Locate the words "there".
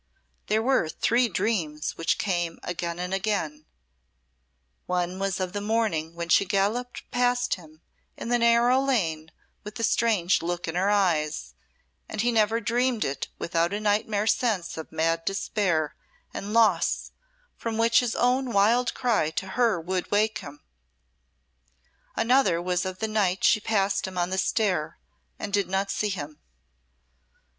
0.47-0.63